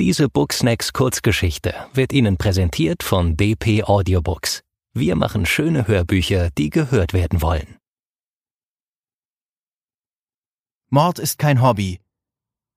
[0.00, 4.62] Diese Booksnacks Kurzgeschichte wird Ihnen präsentiert von DP Audiobooks.
[4.92, 7.80] Wir machen schöne Hörbücher, die gehört werden wollen.
[10.88, 12.00] Mord ist kein Hobby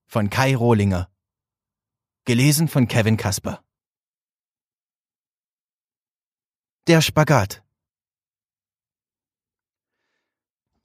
[0.06, 1.08] von Kai Rohlinger.
[2.24, 3.62] Gelesen von Kevin Kasper.
[6.88, 7.62] Der Spagat.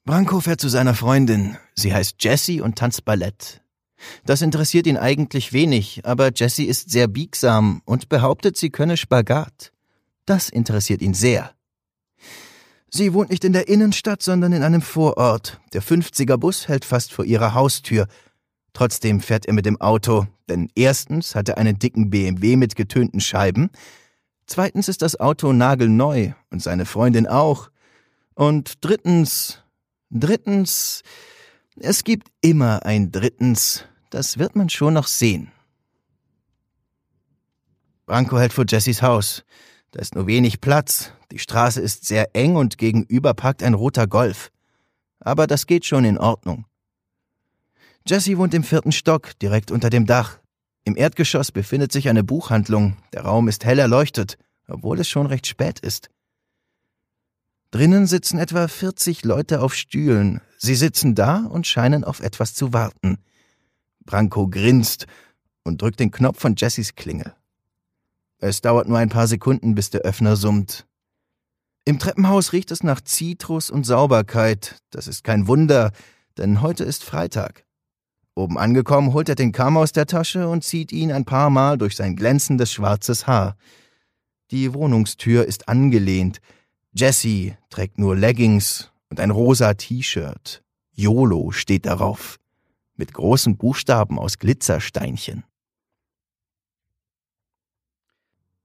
[0.04, 1.58] Branko fährt zu seiner Freundin.
[1.74, 3.60] Sie heißt Jessie und tanzt Ballett.
[4.24, 9.72] Das interessiert ihn eigentlich wenig, aber Jessie ist sehr biegsam und behauptet, sie könne Spagat.
[10.26, 11.52] Das interessiert ihn sehr.
[12.90, 15.60] Sie wohnt nicht in der Innenstadt, sondern in einem Vorort.
[15.72, 18.06] Der 50er Bus hält fast vor ihrer Haustür.
[18.72, 23.20] Trotzdem fährt er mit dem Auto, denn erstens hat er einen dicken BMW mit getönten
[23.20, 23.70] Scheiben,
[24.46, 27.70] zweitens ist das Auto nagelneu und seine Freundin auch,
[28.34, 29.58] und drittens,
[30.10, 31.02] drittens,
[31.80, 35.52] es gibt immer ein drittens, das wird man schon noch sehen.
[38.06, 39.44] Branko hält vor Jessys Haus.
[39.90, 44.06] Da ist nur wenig Platz, die Straße ist sehr eng und gegenüber parkt ein roter
[44.06, 44.50] Golf.
[45.20, 46.64] Aber das geht schon in Ordnung.
[48.06, 50.38] Jessie wohnt im vierten Stock, direkt unter dem Dach.
[50.84, 52.96] Im Erdgeschoss befindet sich eine Buchhandlung.
[53.12, 56.08] Der Raum ist hell erleuchtet, obwohl es schon recht spät ist.
[57.70, 60.40] Drinnen sitzen etwa 40 Leute auf Stühlen.
[60.56, 63.18] Sie sitzen da und scheinen auf etwas zu warten.
[64.06, 65.06] Branko grinst
[65.64, 67.34] und drückt den Knopf von Jessys Klingel.
[68.38, 70.86] Es dauert nur ein paar Sekunden, bis der Öffner summt.
[71.84, 74.76] Im Treppenhaus riecht es nach Zitrus und Sauberkeit.
[74.90, 75.92] Das ist kein Wunder,
[76.38, 77.64] denn heute ist Freitag.
[78.34, 81.76] Oben angekommen, holt er den Kamm aus der Tasche und zieht ihn ein paar Mal
[81.76, 83.56] durch sein glänzendes schwarzes Haar.
[84.52, 86.40] Die Wohnungstür ist angelehnt.
[86.98, 90.64] Jessie trägt nur Leggings und ein rosa T-Shirt.
[90.90, 92.40] YOLO steht darauf.
[92.96, 95.44] Mit großen Buchstaben aus Glitzersteinchen.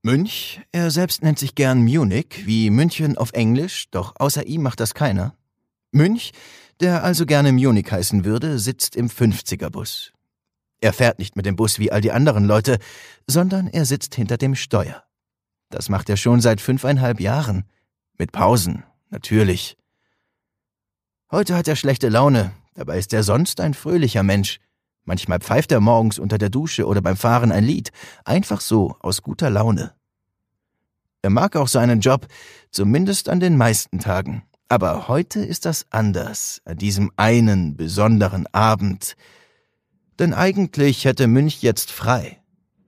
[0.02, 4.80] Münch, er selbst nennt sich gern Munich, wie München auf Englisch, doch außer ihm macht
[4.80, 5.36] das keiner.
[5.91, 6.31] Münch
[6.80, 10.12] der also gerne Munich heißen würde, sitzt im 50er-Bus.
[10.81, 12.80] Er fährt nicht mit dem Bus wie all die anderen Leute,
[13.28, 15.03] sondern er sitzt hinter dem Steuer.
[15.69, 17.66] Das macht er schon seit fünfeinhalb Jahren.
[18.18, 19.75] Mit Pausen, natürlich.
[21.31, 24.59] Heute hat er schlechte Laune, dabei ist er sonst ein fröhlicher Mensch.
[25.03, 27.91] Manchmal pfeift er morgens unter der Dusche oder beim Fahren ein Lied,
[28.24, 29.96] einfach so, aus guter Laune.
[31.24, 32.28] Er mag auch seinen Job,
[32.69, 34.44] zumindest an den meisten Tagen.
[34.69, 39.16] Aber heute ist das anders, an diesem einen besonderen Abend.
[40.19, 42.41] Denn eigentlich hätte Münch jetzt frei.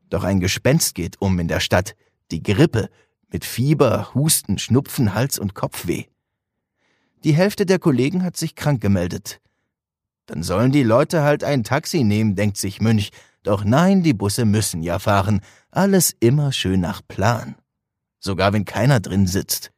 [0.09, 1.96] Doch ein Gespenst geht um in der Stadt,
[2.31, 2.90] die Grippe,
[3.31, 6.06] mit Fieber, Husten, Schnupfen, Hals und Kopfweh.
[7.24, 9.41] Die Hälfte der Kollegen hat sich krank gemeldet.
[10.25, 13.12] Dann sollen die Leute halt ein Taxi nehmen, denkt sich Münch.
[13.44, 15.41] Doch nein, die Busse müssen ja fahren.
[15.72, 17.56] Alles immer schön nach Plan.
[18.19, 19.72] Sogar wenn keiner drin sitzt.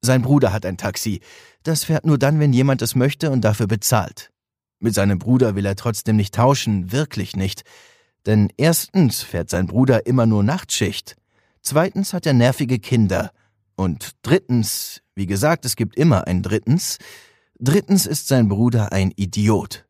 [0.00, 1.20] Sein Bruder hat ein Taxi.
[1.62, 4.30] Das fährt nur dann, wenn jemand es möchte und dafür bezahlt.
[4.80, 7.64] Mit seinem Bruder will er trotzdem nicht tauschen, wirklich nicht.
[8.26, 11.16] Denn erstens fährt sein Bruder immer nur Nachtschicht.
[11.62, 13.32] Zweitens hat er nervige Kinder.
[13.76, 16.98] Und drittens, wie gesagt, es gibt immer ein drittens,
[17.58, 19.86] drittens ist sein Bruder ein Idiot.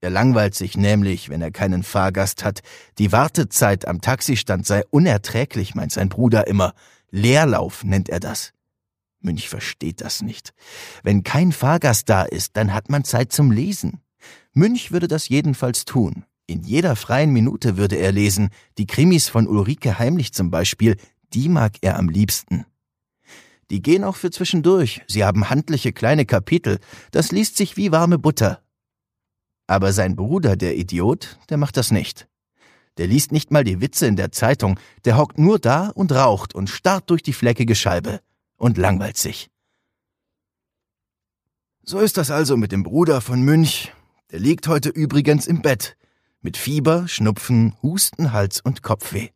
[0.00, 2.60] Er langweilt sich nämlich, wenn er keinen Fahrgast hat.
[2.98, 6.72] Die Wartezeit am Taxistand sei unerträglich, meint sein Bruder immer.
[7.10, 8.52] Leerlauf nennt er das.
[9.20, 10.54] Münch versteht das nicht.
[11.02, 14.00] Wenn kein Fahrgast da ist, dann hat man Zeit zum Lesen.
[14.54, 16.24] Münch würde das jedenfalls tun.
[16.50, 18.50] In jeder freien Minute würde er lesen.
[18.76, 20.96] Die Krimis von Ulrike Heimlich zum Beispiel,
[21.32, 22.66] die mag er am liebsten.
[23.70, 25.00] Die gehen auch für zwischendurch.
[25.06, 26.80] Sie haben handliche kleine Kapitel.
[27.12, 28.64] Das liest sich wie warme Butter.
[29.68, 32.26] Aber sein Bruder, der Idiot, der macht das nicht.
[32.98, 34.80] Der liest nicht mal die Witze in der Zeitung.
[35.04, 38.22] Der hockt nur da und raucht und starrt durch die fleckige Scheibe
[38.56, 39.50] und langweilt sich.
[41.84, 43.92] So ist das also mit dem Bruder von Münch.
[44.32, 45.96] Der liegt heute übrigens im Bett.
[46.42, 49.28] Mit Fieber, Schnupfen, Husten, Hals und Kopfweh.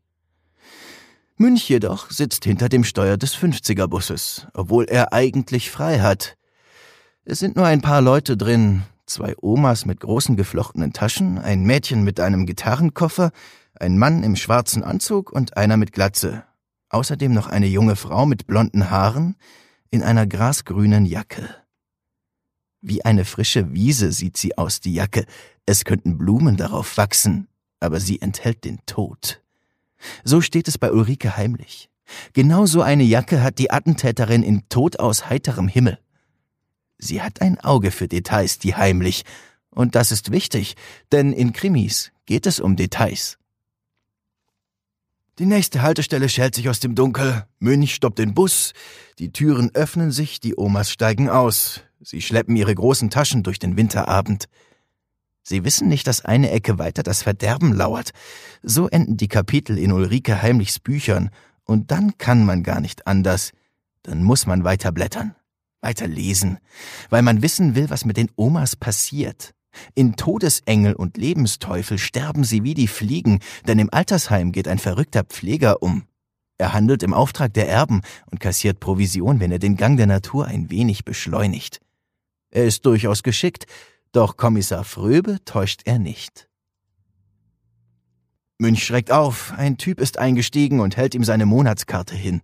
[1.37, 6.37] Münch jedoch sitzt hinter dem Steuer des 50er-Busses, obwohl er eigentlich frei hat.
[7.25, 12.05] Es sind nur ein paar Leute drin, zwei Omas mit großen geflochtenen Taschen, ein Mädchen
[12.05, 13.33] mit einem Gitarrenkoffer,
[13.75, 16.45] ein Mann im schwarzen Anzug und einer mit Glatze,
[16.95, 19.35] Außerdem noch eine junge Frau mit blonden Haaren
[19.91, 21.64] in einer grasgrünen Jacke.
[22.87, 25.25] Wie eine frische Wiese sieht sie aus, die Jacke.
[25.65, 27.49] Es könnten Blumen darauf wachsen,
[27.81, 29.41] aber sie enthält den Tod.
[30.23, 31.89] So steht es bei Ulrike heimlich.
[32.35, 35.99] Genau so eine Jacke hat die Attentäterin in Tod aus heiterem Himmel.
[36.99, 39.25] Sie hat ein Auge für Details, die heimlich.
[39.71, 40.77] Und das ist wichtig,
[41.11, 43.39] denn in Krimis geht es um Details.
[45.39, 47.47] Die nächste Haltestelle schält sich aus dem Dunkel.
[47.61, 48.75] Münch stoppt den Bus.
[49.19, 51.81] Die Türen öffnen sich, die Omas steigen aus.
[52.07, 54.45] Sie schleppen ihre großen Taschen durch den Winterabend.
[55.43, 58.11] Sie wissen nicht, dass eine Ecke weiter das Verderben lauert.
[58.63, 61.31] So enden die Kapitel in Ulrike Heimlichs Büchern.
[61.65, 63.53] Und dann kann man gar nicht anders.
[64.03, 65.35] Dann muss man weiter blättern,
[65.81, 66.59] weiter lesen,
[67.09, 69.55] weil man wissen will, was mit den Omas passiert.
[69.95, 75.25] In Todesengel und Lebensteufel sterben sie wie die Fliegen, denn im Altersheim geht ein verrückter
[75.25, 76.05] Pfleger um.
[76.59, 80.47] Er handelt im Auftrag der Erben und kassiert Provision, wenn er den Gang der Natur
[80.47, 81.81] ein wenig beschleunigt.
[82.55, 83.67] Er ist durchaus geschickt,
[84.13, 86.49] doch Kommissar Fröbe täuscht er nicht.
[88.59, 92.43] Münch schreckt auf, ein Typ ist eingestiegen und hält ihm seine Monatskarte hin.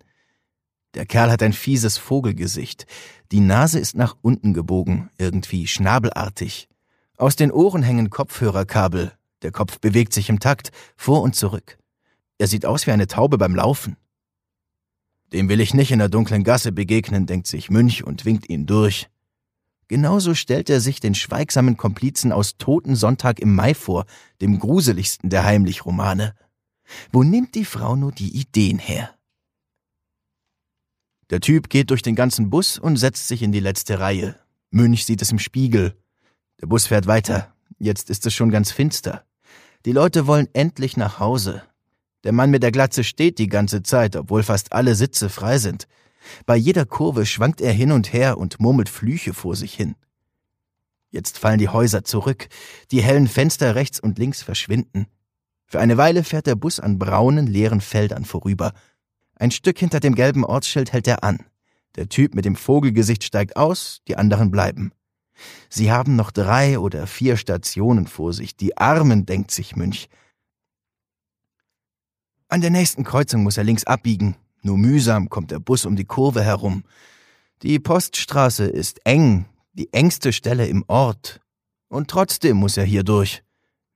[0.94, 2.86] Der Kerl hat ein fieses Vogelgesicht.
[3.30, 6.68] Die Nase ist nach unten gebogen, irgendwie schnabelartig.
[7.16, 9.12] Aus den Ohren hängen Kopfhörerkabel.
[9.42, 11.78] Der Kopf bewegt sich im Takt, vor und zurück.
[12.38, 13.96] Er sieht aus wie eine Taube beim Laufen.
[15.32, 18.66] Dem will ich nicht in der dunklen Gasse begegnen, denkt sich Münch und winkt ihn
[18.66, 19.08] durch.
[19.90, 24.06] Genauso stellt er sich den schweigsamen Komplizen aus Toten Sonntag im Mai vor,
[24.40, 26.36] dem gruseligsten der Heimlich-Romane.
[27.10, 29.12] Wo nimmt die Frau nur die Ideen her?
[31.30, 34.36] Der Typ geht durch den ganzen Bus und setzt sich in die letzte Reihe.
[34.70, 35.96] Münch sieht es im Spiegel.
[36.60, 37.52] Der Bus fährt weiter.
[37.80, 39.24] Jetzt ist es schon ganz finster.
[39.86, 41.64] Die Leute wollen endlich nach Hause.
[42.22, 45.88] Der Mann mit der Glatze steht die ganze Zeit, obwohl fast alle Sitze frei sind.
[46.46, 49.96] Bei jeder Kurve schwankt er hin und her und murmelt Flüche vor sich hin.
[51.10, 52.48] Jetzt fallen die Häuser zurück,
[52.90, 55.06] die hellen Fenster rechts und links verschwinden.
[55.66, 58.72] Für eine Weile fährt der Bus an braunen, leeren Feldern vorüber.
[59.36, 61.46] Ein Stück hinter dem gelben Ortsschild hält er an.
[61.96, 64.92] Der Typ mit dem Vogelgesicht steigt aus, die anderen bleiben.
[65.68, 68.56] Sie haben noch drei oder vier Stationen vor sich.
[68.56, 70.08] Die Armen, denkt sich Münch.
[72.48, 74.36] An der nächsten Kreuzung muss er links abbiegen.
[74.62, 76.84] Nur mühsam kommt der Bus um die Kurve herum.
[77.62, 81.40] Die Poststraße ist eng, die engste Stelle im Ort.
[81.88, 83.42] Und trotzdem muss er hier durch.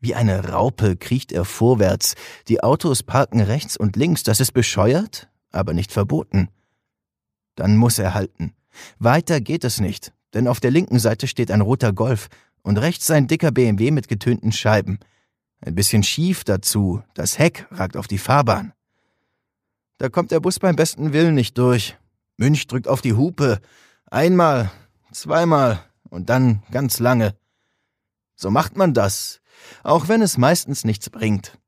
[0.01, 2.15] Wie eine Raupe kriecht er vorwärts.
[2.49, 4.23] Die Autos parken rechts und links.
[4.23, 6.49] Das ist bescheuert, aber nicht verboten.
[7.55, 8.55] Dann muss er halten.
[8.99, 12.29] Weiter geht es nicht denn auf der linken Seite steht ein roter Golf
[12.63, 14.99] und rechts ein dicker BMW mit getönten Scheiben.
[15.61, 18.73] Ein bisschen schief dazu, das Heck ragt auf die Fahrbahn.
[20.05, 21.97] Da kommt der Bus beim besten Willen nicht durch.
[22.37, 23.59] Münch drückt auf die Hupe.
[24.11, 24.71] Einmal,
[25.13, 27.35] zweimal und dann ganz lange.
[28.37, 29.41] So macht man das,
[29.83, 31.59] auch wenn es meistens nichts bringt.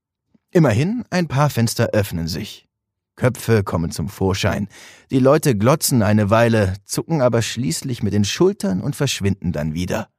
[0.51, 2.69] Immerhin, ein paar Fenster öffnen sich.
[3.15, 4.69] Köpfe kommen zum Vorschein.
[5.11, 10.11] Die Leute glotzen eine Weile, zucken aber schließlich mit den Schultern und verschwinden dann wieder.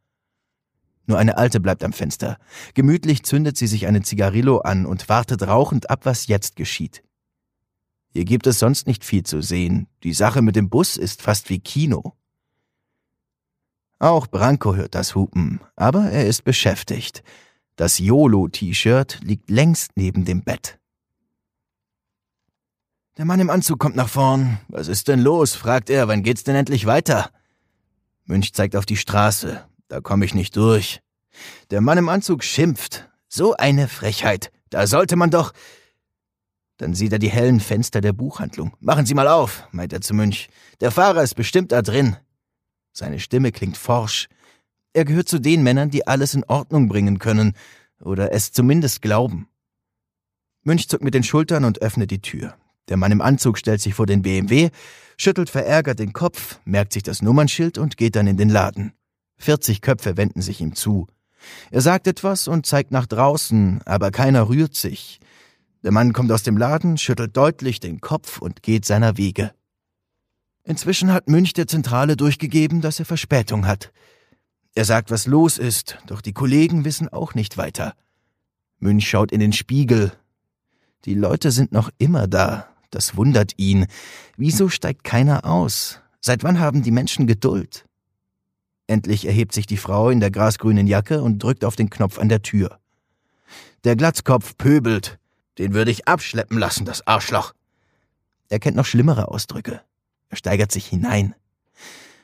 [1.06, 2.40] Nur eine Alte bleibt am Fenster.
[2.74, 7.04] Gemütlich zündet sie sich eine Zigarillo an und wartet rauchend ab, was jetzt geschieht.
[8.18, 9.86] Hier gibt es sonst nicht viel zu sehen.
[10.02, 12.16] Die Sache mit dem Bus ist fast wie Kino.
[14.00, 17.22] Auch Branko hört das Hupen, aber er ist beschäftigt.
[17.76, 20.80] Das YOLO-T-Shirt liegt längst neben dem Bett.
[23.18, 24.62] Der Mann im Anzug kommt nach vorn.
[24.68, 25.54] Was ist denn los?
[25.54, 26.08] fragt er.
[26.08, 27.30] Wann geht's denn endlich weiter?
[28.26, 29.64] Münch zeigt auf die Straße.
[29.90, 31.04] Da komme ich nicht durch.
[31.70, 33.08] Der Mann im Anzug schimpft.
[33.28, 34.52] So eine Frechheit.
[34.72, 35.54] Da sollte man doch.
[36.78, 38.76] Dann sieht er die hellen Fenster der Buchhandlung.
[38.80, 40.50] Machen Sie mal auf, meint er zu Münch.
[40.80, 42.16] Der Fahrer ist bestimmt da drin.
[42.94, 44.28] Seine Stimme klingt forsch.
[44.94, 47.54] Er gehört zu den Männern, die alles in Ordnung bringen können.
[48.00, 49.48] Oder es zumindest glauben.
[50.64, 52.56] Münch zuckt mit den Schultern und öffnet die Tür.
[52.90, 54.70] Der Mann im Anzug stellt sich vor den BMW,
[55.18, 58.94] schüttelt verärgert den Kopf, merkt sich das Nummernschild und geht dann in den Laden.
[59.38, 61.08] 40 Köpfe wenden sich ihm zu.
[61.72, 65.20] Er sagt etwas und zeigt nach draußen, aber keiner rührt sich.
[65.84, 69.52] Der Mann kommt aus dem Laden, schüttelt deutlich den Kopf und geht seiner Wege.
[70.64, 73.92] Inzwischen hat Münch der Zentrale durchgegeben, dass er Verspätung hat.
[74.76, 77.94] Er sagt, was los ist, doch die Kollegen wissen auch nicht weiter.
[78.80, 80.12] Münch schaut in den Spiegel.
[81.06, 83.88] Die Leute sind noch immer da, das wundert ihn.
[84.36, 86.02] Wieso steigt keiner aus?
[86.20, 87.86] Seit wann haben die Menschen Geduld?
[88.88, 92.30] Endlich erhebt sich die Frau in der grasgrünen Jacke und drückt auf den Knopf an
[92.30, 92.80] der Tür.
[93.84, 95.20] Der Glatzkopf pöbelt.
[95.58, 97.54] Den würde ich abschleppen lassen, das Arschloch.
[98.50, 99.82] Er kennt noch schlimmere Ausdrücke.
[100.30, 101.36] Er steigert sich hinein.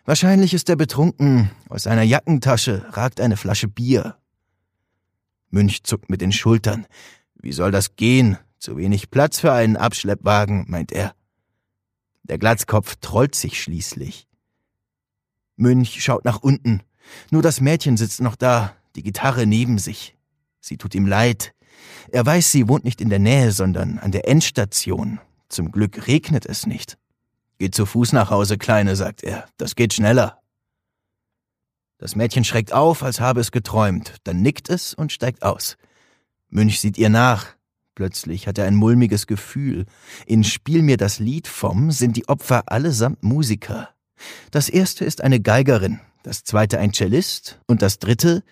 [0.05, 1.51] Wahrscheinlich ist er betrunken.
[1.69, 4.17] Aus seiner Jackentasche ragt eine Flasche Bier.
[5.49, 6.85] Münch zuckt mit den Schultern.
[7.35, 8.37] Wie soll das gehen?
[8.59, 11.13] Zu wenig Platz für einen Abschleppwagen, meint er.
[12.23, 14.27] Der Glatzkopf trollt sich schließlich.
[15.55, 16.81] Münch schaut nach unten.
[17.31, 20.15] Nur das Mädchen sitzt noch da, die Gitarre neben sich.
[20.59, 21.52] Sie tut ihm leid.
[22.11, 25.19] Er weiß, sie wohnt nicht in der Nähe, sondern an der Endstation.
[25.49, 26.97] Zum Glück regnet es nicht.
[27.59, 29.45] Geh zu Fuß nach Hause, Kleine, sagt er.
[29.57, 30.39] Das geht schneller.
[31.97, 35.77] Das Mädchen schreckt auf, als habe es geträumt, dann nickt es und steigt aus.
[36.49, 37.47] Münch sieht ihr nach.
[37.95, 39.85] Plötzlich hat er ein mulmiges Gefühl.
[40.25, 43.89] In Spiel mir das Lied vom sind die Opfer allesamt Musiker.
[44.51, 48.43] Das erste ist eine Geigerin, das zweite ein Cellist und das dritte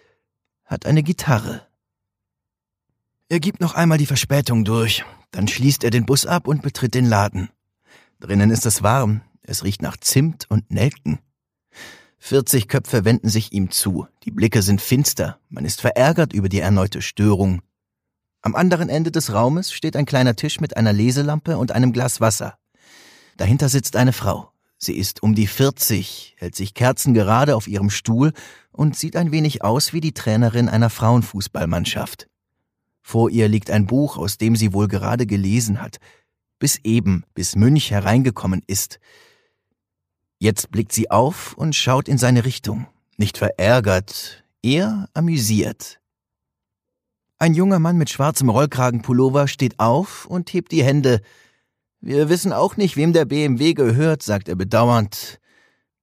[0.66, 1.68] hat eine Gitarre.
[3.32, 6.94] Er gibt noch einmal die Verspätung durch, dann schließt er den Bus ab und betritt
[6.94, 7.48] den Laden.
[8.20, 11.20] Drinnen ist es warm, es riecht nach Zimt und Nelken.
[12.18, 16.60] Vierzig Köpfe wenden sich ihm zu, die Blicke sind finster, man ist verärgert über die
[16.60, 17.62] erneute Störung.
[18.42, 22.20] Am anderen Ende des Raumes steht ein kleiner Tisch mit einer Leselampe und einem Glas
[22.20, 22.58] Wasser.
[23.38, 24.52] Dahinter sitzt eine Frau.
[24.78, 28.34] Sie ist um die vierzig, hält sich kerzengerade auf ihrem Stuhl
[28.74, 32.28] und sieht ein wenig aus wie die Trainerin einer Frauenfußballmannschaft.
[33.02, 35.98] Vor ihr liegt ein Buch, aus dem sie wohl gerade gelesen hat,
[36.60, 39.00] bis eben, bis Münch hereingekommen ist.
[40.40, 46.00] Jetzt blickt sie auf und schaut in seine Richtung, nicht verärgert, eher amüsiert.
[47.38, 51.22] Ein junger Mann mit schwarzem Rollkragenpullover steht auf und hebt die Hände.
[52.00, 55.40] Wir wissen auch nicht, wem der BMW gehört, sagt er bedauernd.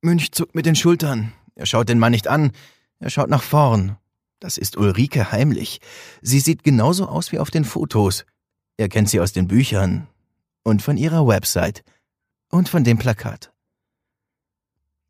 [0.00, 1.32] Münch zuckt mit den Schultern.
[1.54, 2.52] Er schaut den Mann nicht an,
[2.98, 3.96] er schaut nach vorn.
[4.40, 5.80] Das ist Ulrike heimlich.
[6.22, 8.24] Sie sieht genauso aus wie auf den Fotos.
[8.76, 10.06] Er kennt sie aus den Büchern
[10.62, 11.82] und von ihrer Website
[12.50, 13.52] und von dem Plakat.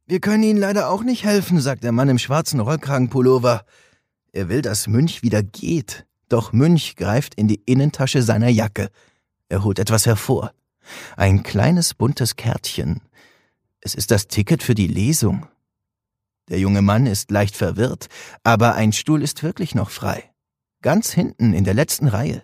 [0.06, 3.66] Wir können Ihnen leider auch nicht helfen, sagt der Mann im schwarzen Rollkragenpullover.
[4.32, 6.06] Er will, dass Münch wieder geht.
[6.30, 8.88] Doch Münch greift in die Innentasche seiner Jacke.
[9.50, 10.52] Er holt etwas hervor.
[11.18, 13.02] Ein kleines buntes Kärtchen.
[13.82, 15.47] Es ist das Ticket für die Lesung.
[16.49, 18.09] Der junge Mann ist leicht verwirrt,
[18.43, 20.31] aber ein Stuhl ist wirklich noch frei.
[20.83, 22.43] Ganz hinten in der letzten Reihe.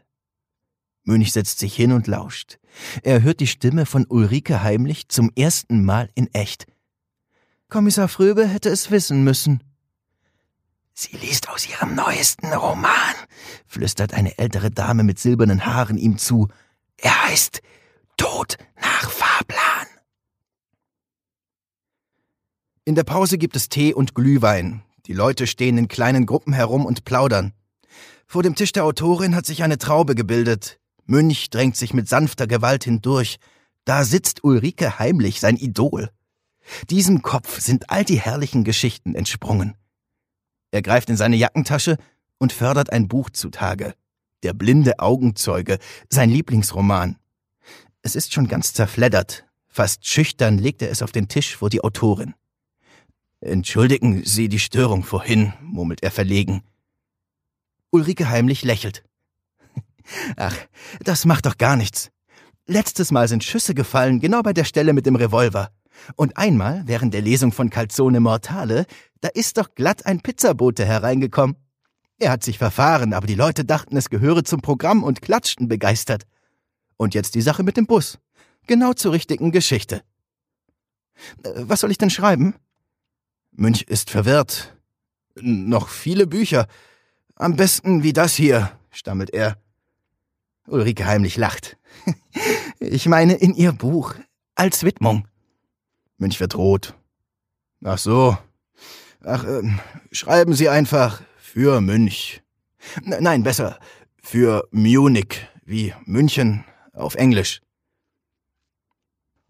[1.04, 2.58] Münch setzt sich hin und lauscht.
[3.02, 6.66] Er hört die Stimme von Ulrike heimlich zum ersten Mal in echt.
[7.68, 9.62] Kommissar Fröbe hätte es wissen müssen.
[10.92, 13.14] Sie liest aus ihrem neuesten Roman,
[13.66, 16.48] flüstert eine ältere Dame mit silbernen Haaren ihm zu.
[16.96, 17.62] Er heißt
[18.16, 19.63] Tod nach Fahrplan.
[22.86, 24.82] In der Pause gibt es Tee und Glühwein.
[25.06, 27.54] Die Leute stehen in kleinen Gruppen herum und plaudern.
[28.26, 30.78] Vor dem Tisch der Autorin hat sich eine Traube gebildet.
[31.06, 33.38] Münch drängt sich mit sanfter Gewalt hindurch.
[33.86, 36.10] Da sitzt Ulrike heimlich, sein Idol.
[36.90, 39.76] Diesem Kopf sind all die herrlichen Geschichten entsprungen.
[40.70, 41.96] Er greift in seine Jackentasche
[42.36, 43.94] und fördert ein Buch zutage.
[44.42, 45.78] Der blinde Augenzeuge,
[46.10, 47.16] sein Lieblingsroman.
[48.02, 49.46] Es ist schon ganz zerfleddert.
[49.68, 52.34] Fast schüchtern legt er es auf den Tisch vor die Autorin.
[53.44, 56.62] Entschuldigen Sie die Störung vorhin, murmelt er verlegen.
[57.90, 59.04] Ulrike heimlich lächelt.
[60.36, 60.56] Ach,
[61.00, 62.10] das macht doch gar nichts.
[62.66, 65.70] Letztes Mal sind Schüsse gefallen, genau bei der Stelle mit dem Revolver.
[66.16, 68.86] Und einmal, während der Lesung von Calzone Mortale,
[69.20, 71.56] da ist doch glatt ein Pizzabote hereingekommen.
[72.18, 76.22] Er hat sich verfahren, aber die Leute dachten, es gehöre zum Programm und klatschten begeistert.
[76.96, 78.18] Und jetzt die Sache mit dem Bus.
[78.66, 80.00] Genau zur richtigen Geschichte.
[81.42, 82.54] Äh, was soll ich denn schreiben?
[83.56, 84.76] Münch ist verwirrt.
[85.36, 86.66] Noch viele Bücher.
[87.36, 89.56] Am besten wie das hier, stammelt er.
[90.66, 91.76] Ulrike heimlich lacht.
[92.80, 94.14] Ich meine in ihr Buch,
[94.56, 95.26] als Widmung.
[96.18, 96.94] Münch wird rot.
[97.82, 98.36] Ach so.
[99.22, 99.62] Ach, äh,
[100.12, 102.42] schreiben Sie einfach für Münch.
[103.04, 103.78] N nein, besser
[104.20, 107.62] für Munich, wie München auf Englisch.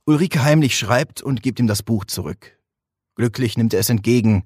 [0.05, 2.57] Ulrike heimlich schreibt und gibt ihm das Buch zurück.
[3.15, 4.45] Glücklich nimmt er es entgegen.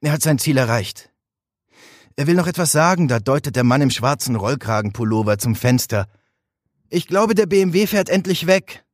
[0.00, 1.10] Er hat sein Ziel erreicht.
[2.16, 6.08] Er will noch etwas sagen, da deutet der Mann im schwarzen Rollkragenpullover zum Fenster.
[6.88, 8.84] Ich glaube, der BMW fährt endlich weg.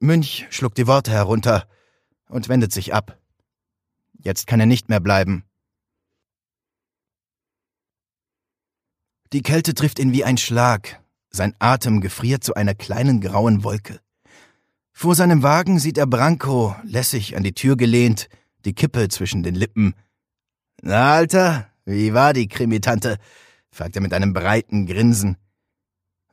[0.00, 1.68] Münch schluckt die Worte herunter
[2.28, 3.18] und wendet sich ab.
[4.18, 5.44] Jetzt kann er nicht mehr bleiben.
[9.32, 11.00] Die Kälte trifft ihn wie ein Schlag.
[11.30, 14.00] Sein Atem gefriert zu einer kleinen grauen Wolke.
[14.98, 18.30] Vor seinem Wagen sieht er Branko, lässig an die Tür gelehnt,
[18.64, 19.92] die Kippe zwischen den Lippen.
[20.80, 23.18] Na, Alter, wie war die Krimitante?
[23.68, 25.36] fragt er mit einem breiten Grinsen.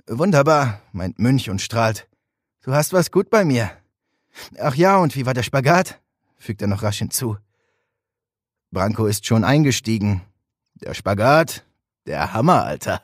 [0.07, 2.07] Wunderbar, meint Münch und strahlt.
[2.61, 3.69] Du hast was gut bei mir.
[4.57, 5.99] Ach ja, und wie war der Spagat?
[6.37, 7.35] fügt er noch rasch hinzu.
[8.71, 10.21] Branko ist schon eingestiegen.
[10.75, 11.65] Der Spagat,
[12.05, 13.01] der Hammer, Alter.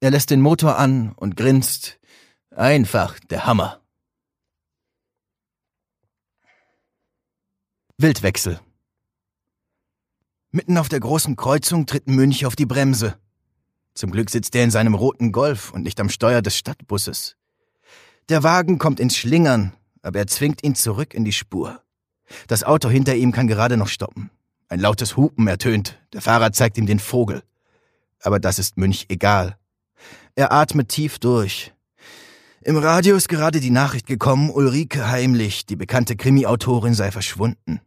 [0.00, 2.00] Er lässt den Motor an und grinst.
[2.50, 3.79] Einfach der Hammer.
[8.02, 8.58] Wildwechsel.
[10.52, 13.18] Mitten auf der großen Kreuzung tritt Münch auf die Bremse.
[13.92, 17.36] Zum Glück sitzt er in seinem roten Golf und nicht am Steuer des Stadtbusses.
[18.30, 21.82] Der Wagen kommt ins Schlingern, aber er zwingt ihn zurück in die Spur.
[22.46, 24.30] Das Auto hinter ihm kann gerade noch stoppen.
[24.70, 27.42] Ein lautes Hupen ertönt, der Fahrer zeigt ihm den Vogel.
[28.22, 29.58] Aber das ist Münch egal.
[30.36, 31.74] Er atmet tief durch.
[32.62, 37.82] Im Radio ist gerade die Nachricht gekommen, Ulrike Heimlich, die bekannte Krimi-Autorin, sei verschwunden.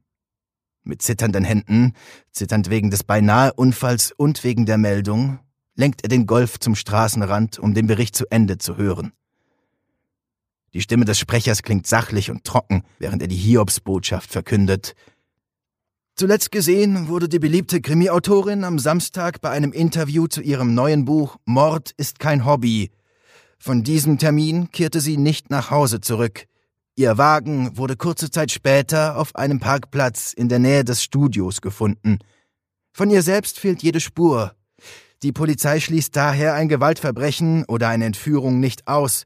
[0.84, 1.94] Mit zitternden Händen,
[2.32, 5.40] zitternd wegen des beinahe Unfalls und wegen der Meldung,
[5.75, 9.13] lenkt er den Golf zum Straßenrand, um den Bericht zu Ende zu hören.
[10.74, 14.96] Die Stimme des Sprechers klingt sachlich und trocken, während er die Hiobsbotschaft verkündet.
[16.16, 21.38] Zuletzt gesehen wurde die beliebte Krimi-Autorin am Samstag bei einem Interview zu ihrem neuen Buch
[21.46, 22.92] Mord ist kein Hobby.
[23.58, 26.46] Von diesem Termin kehrte sie nicht nach Hause zurück.
[26.95, 32.19] Ihr Wagen wurde kurze Zeit später auf einem Parkplatz in der Nähe des Studios gefunden.
[32.91, 34.53] Von ihr selbst fehlt jede Spur.
[35.23, 39.25] Die Polizei schließt daher ein Gewaltverbrechen oder eine Entführung nicht aus.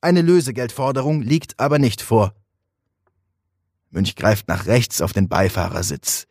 [0.00, 2.34] Eine Lösegeldforderung liegt aber nicht vor.
[3.90, 6.28] Münch greift nach rechts auf den Beifahrersitz.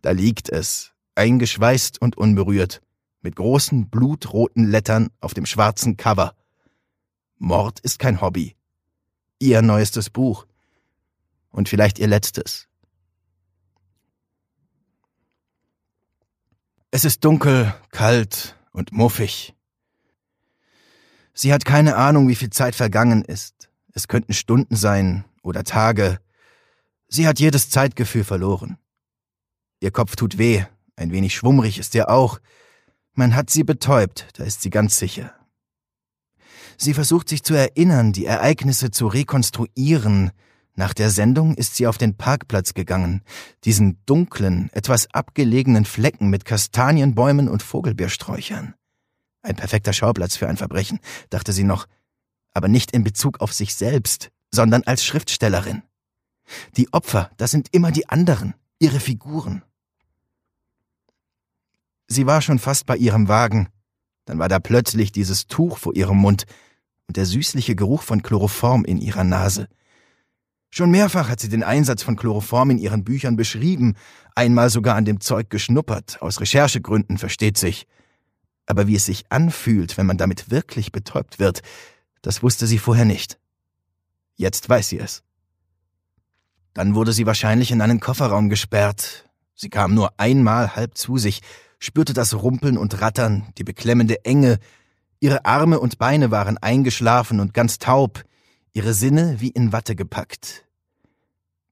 [0.00, 2.82] Da liegt es, eingeschweißt und unberührt,
[3.20, 6.36] mit großen blutroten Lettern auf dem schwarzen Cover.
[7.38, 8.54] Mord ist kein Hobby.
[9.38, 10.46] Ihr neuestes Buch.
[11.50, 12.68] Und vielleicht ihr letztes.
[16.90, 19.54] Es ist dunkel, kalt und muffig.
[21.32, 23.68] Sie hat keine Ahnung, wie viel Zeit vergangen ist.
[23.92, 26.20] Es könnten Stunden sein oder Tage.
[27.08, 28.78] Sie hat jedes Zeitgefühl verloren.
[29.80, 30.64] Ihr Kopf tut weh,
[30.96, 32.40] ein wenig schwummrig ist er auch.
[33.12, 35.34] Man hat sie betäubt, da ist sie ganz sicher.
[36.76, 40.30] Sie versucht sich zu erinnern, die Ereignisse zu rekonstruieren.
[40.74, 43.22] Nach der Sendung ist sie auf den Parkplatz gegangen,
[43.64, 48.74] diesen dunklen, etwas abgelegenen Flecken mit Kastanienbäumen und Vogelbeersträuchern.
[49.42, 50.98] Ein perfekter Schauplatz für ein Verbrechen,
[51.30, 51.86] dachte sie noch,
[52.54, 55.82] aber nicht in Bezug auf sich selbst, sondern als Schriftstellerin.
[56.76, 59.62] Die Opfer, das sind immer die anderen, ihre Figuren.
[62.06, 63.68] Sie war schon fast bei ihrem Wagen,
[64.24, 66.44] dann war da plötzlich dieses Tuch vor ihrem Mund
[67.08, 69.68] und der süßliche Geruch von Chloroform in ihrer Nase.
[70.70, 73.94] Schon mehrfach hat sie den Einsatz von Chloroform in ihren Büchern beschrieben,
[74.34, 77.86] einmal sogar an dem Zeug geschnuppert, aus Recherchegründen versteht sich.
[78.66, 81.62] Aber wie es sich anfühlt, wenn man damit wirklich betäubt wird,
[82.22, 83.38] das wusste sie vorher nicht.
[84.34, 85.22] Jetzt weiß sie es.
[86.72, 89.30] Dann wurde sie wahrscheinlich in einen Kofferraum gesperrt.
[89.54, 91.40] Sie kam nur einmal halb zu sich,
[91.78, 94.58] spürte das Rumpeln und Rattern, die beklemmende Enge,
[95.24, 98.24] ihre Arme und Beine waren eingeschlafen und ganz taub,
[98.74, 100.66] ihre Sinne wie in Watte gepackt.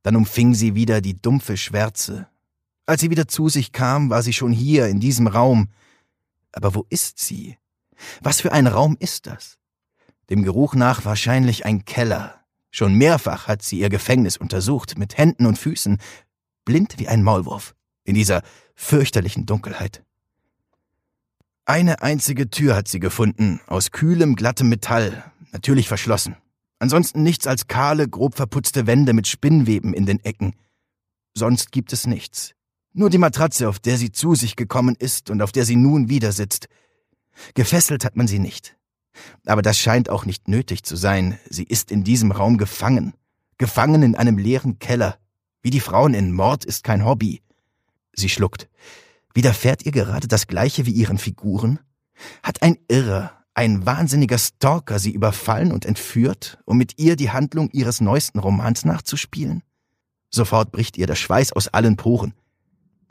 [0.03, 2.29] Dann umfing sie wieder die dumpfe Schwärze.
[2.87, 5.69] Als sie wieder zu sich kam, war sie schon hier, in diesem Raum,
[6.53, 7.59] aber wo ist sie?
[8.23, 9.59] Was für ein Raum ist das?
[10.31, 12.41] Dem Geruch nach wahrscheinlich ein Keller.
[12.71, 15.99] Schon mehrfach hat sie ihr Gefängnis untersucht, mit Händen und Füßen,
[16.65, 18.41] blind wie ein Maulwurf, in dieser
[18.75, 20.03] fürchterlichen Dunkelheit.
[21.65, 26.37] Eine einzige Tür hat sie gefunden, aus kühlem, glattem Metall, natürlich verschlossen.
[26.81, 30.55] Ansonsten nichts als kahle, grob verputzte Wände mit Spinnweben in den Ecken.
[31.35, 32.55] Sonst gibt es nichts.
[32.93, 36.09] Nur die Matratze, auf der sie zu sich gekommen ist und auf der sie nun
[36.09, 36.69] wieder sitzt.
[37.55, 38.77] Gefesselt hat man sie nicht.
[39.47, 41.39] Aber das scheint auch nicht nötig zu sein.
[41.49, 43.15] Sie ist in diesem Raum gefangen.
[43.57, 45.17] Gefangen in einem leeren Keller.
[45.63, 47.41] Wie die Frauen in Mord ist kein Hobby.
[48.15, 48.69] Sie schluckt.
[49.35, 51.79] Widerfährt ihr gerade das gleiche wie ihren Figuren?
[52.43, 57.71] Hat ein Irrer, ein wahnsinniger Stalker sie überfallen und entführt, um mit ihr die Handlung
[57.71, 59.63] ihres neuesten Romans nachzuspielen?
[60.31, 62.35] Sofort bricht ihr der Schweiß aus allen Poren.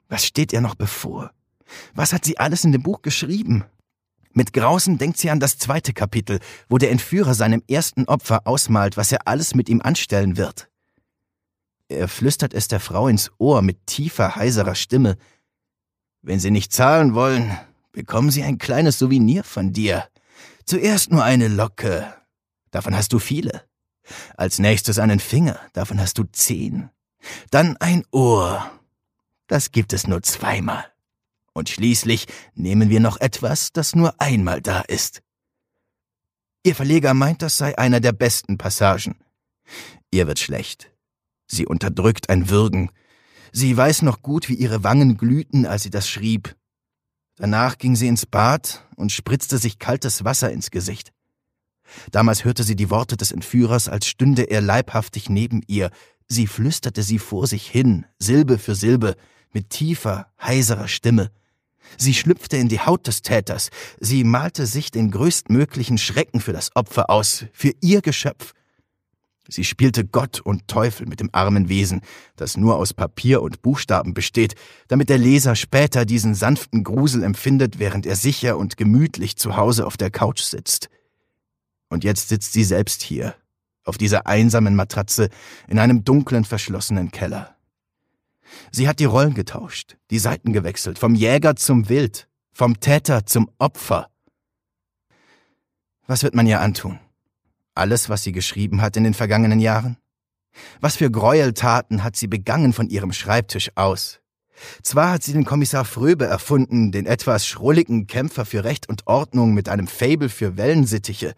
[0.09, 1.31] Was steht ihr noch bevor?
[1.93, 3.63] Was hat sie alles in dem Buch geschrieben?
[4.33, 8.97] Mit Grausen denkt sie an das zweite Kapitel, wo der Entführer seinem ersten Opfer ausmalt,
[8.97, 10.69] was er alles mit ihm anstellen wird.
[11.89, 15.17] Er flüstert es der Frau ins Ohr mit tiefer, heiserer Stimme.
[16.21, 17.57] Wenn Sie nicht zahlen wollen,
[17.91, 20.07] bekommen Sie ein kleines Souvenir von dir.
[20.65, 22.13] Zuerst nur eine Locke.
[22.69, 23.63] Davon hast du viele.
[24.37, 25.59] Als nächstes einen Finger.
[25.73, 26.89] Davon hast du zehn.
[27.49, 28.71] Dann ein Ohr.
[29.47, 30.85] Das gibt es nur zweimal.
[31.53, 35.21] Und schließlich nehmen wir noch etwas, das nur einmal da ist.
[36.63, 39.15] Ihr Verleger meint, das sei einer der besten Passagen.
[40.11, 40.91] Ihr wird schlecht.
[41.47, 42.91] Sie unterdrückt ein Würgen.
[43.51, 46.55] Sie weiß noch gut, wie ihre Wangen glühten, als sie das schrieb.
[47.35, 51.11] Danach ging sie ins Bad und spritzte sich kaltes Wasser ins Gesicht.
[52.11, 55.91] Damals hörte sie die Worte des Entführers, als stünde er leibhaftig neben ihr.
[56.27, 59.15] Sie flüsterte sie vor sich hin, Silbe für Silbe,
[59.51, 61.31] mit tiefer, heiserer Stimme.
[61.97, 63.69] Sie schlüpfte in die Haut des Täters.
[63.99, 68.53] Sie malte sich den größtmöglichen Schrecken für das Opfer aus, für ihr Geschöpf.
[69.51, 72.01] Sie spielte Gott und Teufel mit dem armen Wesen,
[72.37, 74.55] das nur aus Papier und Buchstaben besteht,
[74.87, 79.85] damit der Leser später diesen sanften Grusel empfindet, während er sicher und gemütlich zu Hause
[79.85, 80.89] auf der Couch sitzt.
[81.89, 83.35] Und jetzt sitzt sie selbst hier,
[83.83, 85.29] auf dieser einsamen Matratze
[85.67, 87.57] in einem dunklen, verschlossenen Keller.
[88.71, 93.49] Sie hat die Rollen getauscht, die Seiten gewechselt, vom Jäger zum Wild, vom Täter zum
[93.57, 94.09] Opfer.
[96.07, 96.99] Was wird man ihr antun?
[97.73, 99.97] Alles, was sie geschrieben hat in den vergangenen Jahren?
[100.81, 104.19] Was für Gräueltaten hat sie begangen von ihrem Schreibtisch aus?
[104.83, 109.53] Zwar hat sie den Kommissar Fröbe erfunden, den etwas schrulligen Kämpfer für Recht und Ordnung
[109.53, 111.33] mit einem Fabel für Wellensittiche.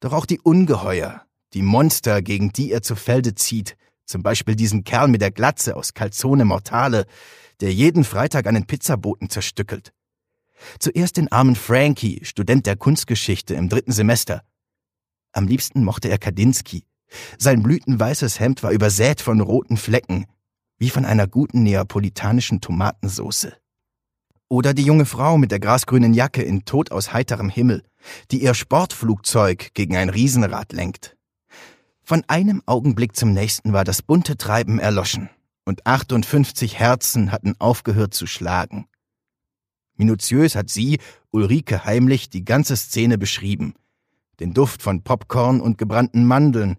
[0.00, 1.22] Doch auch die Ungeheuer,
[1.54, 5.76] die Monster, gegen die er zu Felde zieht, zum Beispiel diesen Kerl mit der Glatze
[5.76, 7.06] aus Calzone Mortale,
[7.60, 9.92] der jeden Freitag einen Pizzaboten zerstückelt.
[10.78, 14.42] Zuerst den armen Frankie, Student der Kunstgeschichte im dritten Semester.
[15.34, 16.84] Am liebsten mochte er Kadinsky.
[17.38, 20.26] Sein blütenweißes Hemd war übersät von roten Flecken,
[20.78, 23.48] wie von einer guten neapolitanischen Tomatensauce.
[24.48, 27.82] Oder die junge Frau mit der grasgrünen Jacke in Tod aus heiterem Himmel,
[28.30, 31.16] die ihr Sportflugzeug gegen ein Riesenrad lenkt.
[32.04, 35.30] Von einem Augenblick zum nächsten war das bunte Treiben erloschen,
[35.64, 38.86] und 58 Herzen hatten aufgehört zu schlagen.
[39.96, 40.98] Minutiös hat sie,
[41.30, 43.74] Ulrike heimlich, die ganze Szene beschrieben.
[44.40, 46.76] Den Duft von Popcorn und gebrannten Mandeln,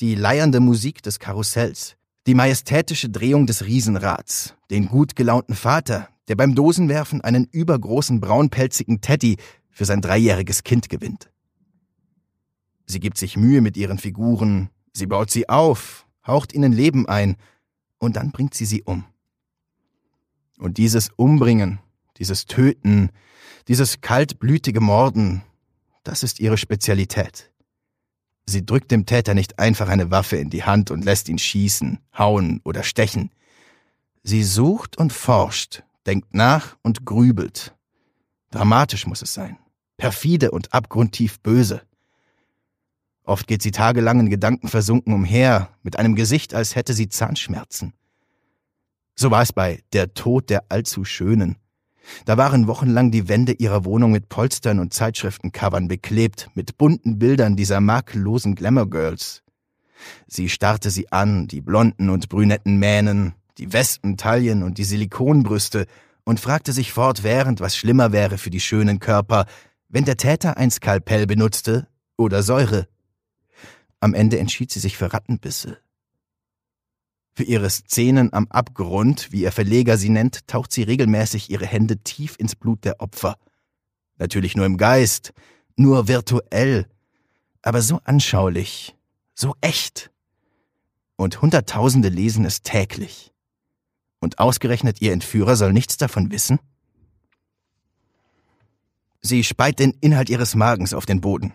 [0.00, 6.36] die leiernde Musik des Karussells, die majestätische Drehung des Riesenrads, den gut gelaunten Vater, der
[6.36, 9.36] beim Dosenwerfen einen übergroßen braunpelzigen Teddy
[9.70, 11.30] für sein dreijähriges Kind gewinnt.
[12.86, 17.36] Sie gibt sich Mühe mit ihren Figuren, sie baut sie auf, haucht ihnen Leben ein,
[17.98, 19.04] und dann bringt sie sie um.
[20.58, 21.80] Und dieses Umbringen,
[22.16, 23.10] dieses Töten,
[23.68, 25.42] dieses kaltblütige Morden,
[26.10, 27.52] das ist ihre Spezialität.
[28.44, 32.00] Sie drückt dem Täter nicht einfach eine Waffe in die Hand und lässt ihn schießen,
[32.18, 33.30] hauen oder stechen.
[34.24, 37.76] Sie sucht und forscht, denkt nach und grübelt.
[38.50, 39.56] Dramatisch muss es sein,
[39.98, 41.82] perfide und abgrundtief böse.
[43.22, 47.92] Oft geht sie tagelang in Gedanken versunken umher, mit einem Gesicht, als hätte sie Zahnschmerzen.
[49.14, 51.56] So war es bei Der Tod der allzu Schönen.
[52.24, 57.56] Da waren wochenlang die Wände ihrer Wohnung mit Polstern und Zeitschriftencovern beklebt, mit bunten Bildern
[57.56, 59.42] dieser makellosen Glamour-Girls.
[60.26, 65.86] Sie starrte sie an, die blonden und brünetten Mähnen, die Westentaillen und die Silikonbrüste,
[66.24, 69.46] und fragte sich fortwährend, was schlimmer wäre für die schönen Körper,
[69.88, 72.86] wenn der Täter ein Skalpell benutzte oder Säure.
[73.98, 75.78] Am Ende entschied sie sich für Rattenbisse.
[77.40, 81.96] Für ihre Szenen am Abgrund, wie ihr Verleger sie nennt, taucht sie regelmäßig ihre Hände
[81.96, 83.38] tief ins Blut der Opfer.
[84.18, 85.32] Natürlich nur im Geist,
[85.74, 86.86] nur virtuell,
[87.62, 88.94] aber so anschaulich,
[89.34, 90.10] so echt.
[91.16, 93.32] Und Hunderttausende lesen es täglich.
[94.18, 96.58] Und ausgerechnet ihr Entführer soll nichts davon wissen?
[99.22, 101.54] Sie speit den Inhalt ihres Magens auf den Boden.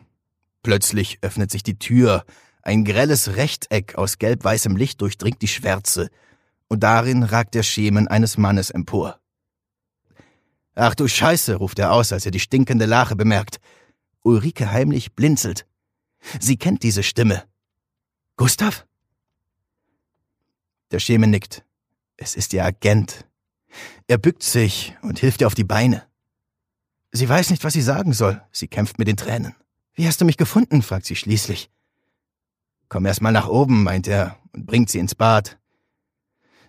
[0.63, 2.25] Plötzlich öffnet sich die Tür,
[2.65, 6.09] ein grelles Rechteck aus gelb-weißem Licht durchdringt die Schwärze,
[6.67, 9.19] und darin ragt der Schemen eines Mannes empor.
[10.73, 13.59] Ach du Scheiße, ruft er aus, als er die stinkende Lache bemerkt.
[14.23, 15.67] Ulrike heimlich blinzelt.
[16.39, 17.43] Sie kennt diese Stimme.
[18.35, 18.87] Gustav?
[20.89, 21.63] Der Schemen nickt.
[22.17, 23.27] Es ist ihr Agent.
[24.07, 26.03] Er bückt sich und hilft ihr auf die Beine.
[27.11, 28.41] Sie weiß nicht, was sie sagen soll.
[28.51, 29.55] Sie kämpft mit den Tränen.
[29.93, 30.81] Wie hast du mich gefunden?
[30.81, 31.69] fragt sie schließlich.
[32.89, 35.57] Komm erst mal nach oben, meint er und bringt sie ins Bad.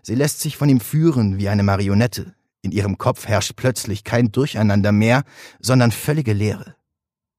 [0.02, 2.34] Sie lässt sich von ihm führen wie eine Marionette.
[2.62, 5.24] In ihrem Kopf herrscht plötzlich kein Durcheinander mehr,
[5.60, 6.76] sondern völlige Leere.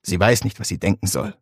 [0.01, 1.35] Sie weiß nicht, was sie denken soll.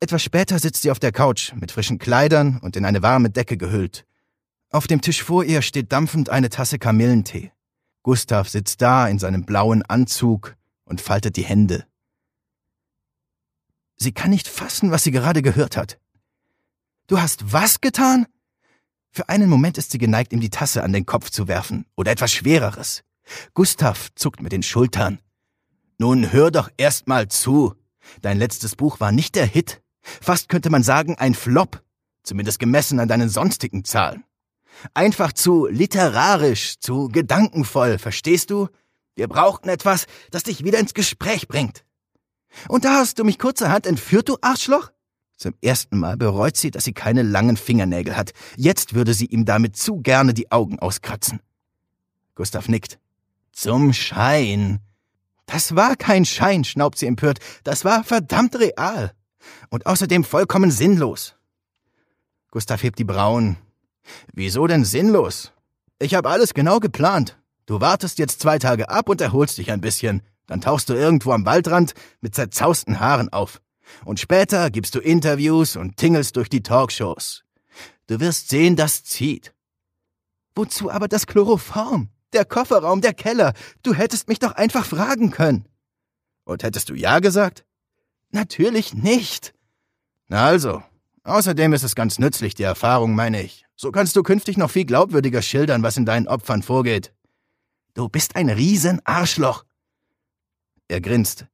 [0.00, 3.56] Etwas später sitzt sie auf der Couch mit frischen Kleidern und in eine warme Decke
[3.56, 4.06] gehüllt.
[4.70, 7.52] Auf dem Tisch vor ihr steht dampfend eine Tasse Kamillentee.
[8.02, 10.56] Gustav sitzt da in seinem blauen Anzug,
[10.88, 11.84] und faltet die Hände.
[13.98, 15.98] Sie kann nicht fassen, was sie gerade gehört hat.
[17.08, 18.26] Du hast was getan?
[19.10, 22.12] Für einen Moment ist sie geneigt, ihm die Tasse an den Kopf zu werfen oder
[22.12, 23.02] etwas Schwereres.
[23.54, 25.20] Gustav zuckt mit den Schultern.
[25.98, 27.74] Nun hör doch erst mal zu.
[28.22, 29.82] Dein letztes Buch war nicht der Hit.
[30.02, 31.82] Fast könnte man sagen ein Flop,
[32.22, 34.24] zumindest gemessen an deinen sonstigen Zahlen.
[34.94, 38.68] Einfach zu literarisch, zu gedankenvoll, verstehst du?
[39.16, 41.84] Wir brauchten etwas, das dich wieder ins Gespräch bringt.
[42.68, 44.90] Und da hast du mich kurzerhand entführt, du Arschloch?
[45.36, 48.32] Zum ersten Mal bereut sie, dass sie keine langen Fingernägel hat.
[48.56, 51.40] Jetzt würde sie ihm damit zu gerne die Augen auskratzen.
[52.34, 52.98] Gustav nickt.
[53.52, 54.80] Zum Schein.
[55.46, 57.38] Das war kein Schein, schnaubt sie empört.
[57.62, 59.12] Das war verdammt real.
[59.70, 61.36] Und außerdem vollkommen sinnlos.
[62.50, 63.56] Gustav hebt die Brauen.
[64.32, 65.52] Wieso denn sinnlos?
[65.98, 67.38] Ich habe alles genau geplant.
[67.66, 70.22] Du wartest jetzt zwei Tage ab und erholst dich ein bisschen.
[70.48, 73.60] Dann tauchst du irgendwo am Waldrand mit zerzausten Haaren auf.
[74.04, 77.44] Und später gibst du Interviews und tingelst durch die Talkshows.
[78.08, 79.54] Du wirst sehen, das zieht.
[80.56, 82.08] Wozu aber das Chloroform?
[82.32, 83.52] Der Kofferraum, der Keller.
[83.82, 85.66] Du hättest mich doch einfach fragen können.
[86.44, 87.64] Und hättest du Ja gesagt?
[88.30, 89.54] Natürlich nicht.
[90.26, 90.82] Na also.
[91.24, 93.66] Außerdem ist es ganz nützlich, die Erfahrung, meine ich.
[93.76, 97.12] So kannst du künftig noch viel glaubwürdiger schildern, was in deinen Opfern vorgeht.
[97.92, 99.64] Du bist ein Riesenarschloch.
[100.88, 101.46] Er grinst.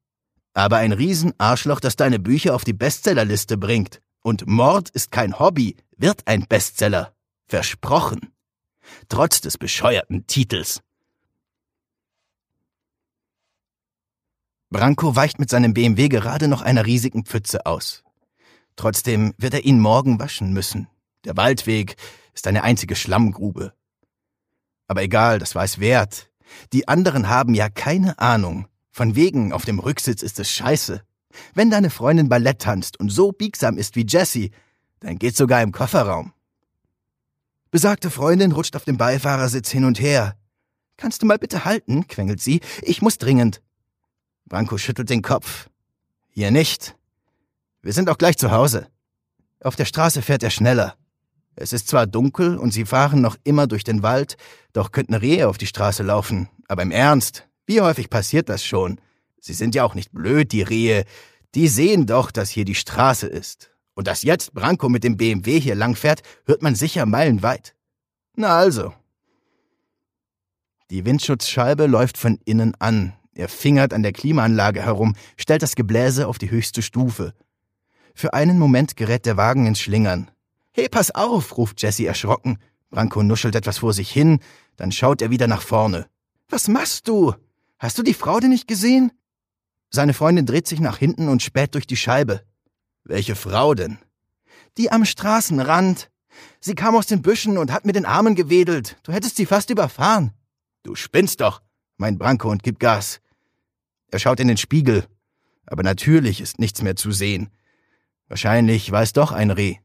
[0.53, 4.01] Aber ein Riesenarschloch, das deine Bücher auf die Bestsellerliste bringt.
[4.21, 7.13] Und Mord ist kein Hobby, wird ein Bestseller.
[7.47, 8.33] Versprochen.
[9.09, 10.81] Trotz des bescheuerten Titels.
[14.69, 18.03] Branko weicht mit seinem BMW gerade noch einer riesigen Pfütze aus.
[18.75, 20.87] Trotzdem wird er ihn morgen waschen müssen.
[21.23, 21.95] Der Waldweg
[22.33, 23.73] ist eine einzige Schlammgrube.
[24.87, 26.31] Aber egal, das war es wert.
[26.73, 28.67] Die anderen haben ja keine Ahnung.
[28.95, 31.01] Von wegen, auf dem Rücksitz ist es scheiße.
[31.53, 34.51] Wenn deine Freundin Ballett tanzt und so biegsam ist wie Jessie,
[35.01, 36.31] dann geht's sogar im Kofferraum.
[37.71, 40.37] Besagte Freundin rutscht auf dem Beifahrersitz hin und her.
[40.95, 42.07] Kannst du mal bitte halten?
[42.07, 42.61] quengelt sie.
[42.83, 43.61] Ich muss dringend.
[44.45, 45.67] Branko schüttelt den Kopf.
[46.29, 46.95] Hier nicht.
[47.81, 48.87] Wir sind auch gleich zu Hause.
[49.59, 50.95] Auf der Straße fährt er schneller.
[51.57, 54.37] Es ist zwar dunkel und sie fahren noch immer durch den Wald,
[54.71, 56.47] doch könnten Rehe auf die Straße laufen.
[56.69, 58.99] Aber im Ernst, wie häufig passiert das schon?
[59.39, 61.05] Sie sind ja auch nicht blöd, die Rehe.
[61.53, 63.71] Die sehen doch, dass hier die Straße ist.
[63.93, 67.75] Und dass jetzt Branko mit dem BMW hier langfährt, hört man sicher meilenweit.
[68.35, 68.93] Na also.
[70.89, 73.13] Die Windschutzscheibe läuft von innen an.
[73.33, 77.33] Er fingert an der Klimaanlage herum, stellt das Gebläse auf die höchste Stufe.
[78.13, 80.31] Für einen Moment gerät der Wagen ins Schlingern.
[80.71, 82.59] Hey, pass auf, ruft Jesse erschrocken.
[82.89, 84.39] Branko nuschelt etwas vor sich hin,
[84.77, 86.07] dann schaut er wieder nach vorne.
[86.49, 87.33] Was machst du?
[87.77, 89.11] Hast du die Frau denn nicht gesehen?
[89.89, 92.43] Seine Freundin dreht sich nach hinten und späht durch die Scheibe.
[93.03, 93.97] Welche Frau denn?
[94.77, 96.09] Die am Straßenrand.
[96.59, 98.97] Sie kam aus den Büschen und hat mit den Armen gewedelt.
[99.03, 100.31] Du hättest sie fast überfahren.
[100.83, 101.61] Du spinnst doch,
[101.97, 103.21] meint Branko und gibt Gas.
[104.11, 105.05] Er schaut in den Spiegel.
[105.65, 107.49] Aber natürlich ist nichts mehr zu sehen.
[108.27, 109.77] Wahrscheinlich war es doch ein Reh.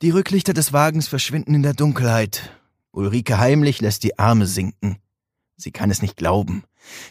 [0.00, 2.50] Die Rücklichter des Wagens verschwinden in der Dunkelheit.
[2.92, 4.98] Ulrike heimlich lässt die Arme sinken.
[5.58, 6.62] Sie kann es nicht glauben.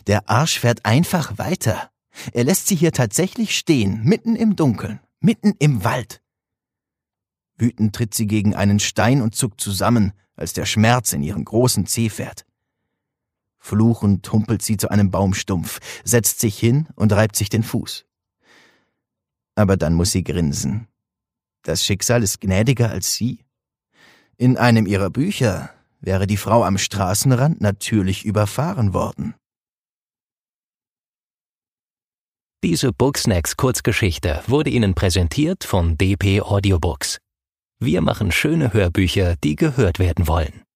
[0.07, 1.91] Der Arsch fährt einfach weiter.
[2.33, 6.21] Er lässt sie hier tatsächlich stehen, mitten im Dunkeln, mitten im Wald.
[7.57, 11.86] Wütend tritt sie gegen einen Stein und zuckt zusammen, als der Schmerz in ihren großen
[11.86, 12.45] Zeh fährt.
[13.60, 18.05] Fluchend humpelt sie zu einem Baumstumpf, setzt sich hin und reibt sich den Fuß.
[19.55, 20.88] Aber dann muss sie grinsen.
[21.63, 23.43] Das Schicksal ist gnädiger als sie.
[24.38, 29.36] In einem ihrer Bücher wäre die Frau am Straßenrand natürlich überfahren worden.
[32.63, 37.19] Diese Booksnacks Kurzgeschichte wurde Ihnen präsentiert von DP Audiobooks.
[37.79, 40.66] Wir machen schöne Hörbücher, die gehört werden wollen.